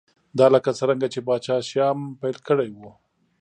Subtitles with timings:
[0.37, 2.81] دا لکه څرنګه چې پاچا شیام پیل کړی و